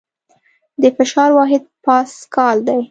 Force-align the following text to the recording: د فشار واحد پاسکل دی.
د 0.81 0.83
فشار 0.97 1.29
واحد 1.37 1.63
پاسکل 1.85 2.57
دی. 2.67 2.79